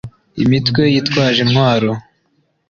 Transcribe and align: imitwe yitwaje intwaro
imitwe 0.43 0.81
yitwaje 0.93 1.39
intwaro 1.45 1.91